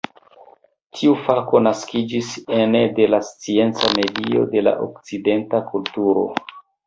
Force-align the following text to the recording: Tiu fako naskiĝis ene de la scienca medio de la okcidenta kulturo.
Tiu 0.99 1.11
fako 1.25 1.59
naskiĝis 1.65 2.31
ene 2.61 2.81
de 2.99 3.05
la 3.15 3.19
scienca 3.29 3.93
medio 3.99 4.47
de 4.55 4.67
la 4.69 4.75
okcidenta 4.89 5.61
kulturo. 5.69 6.27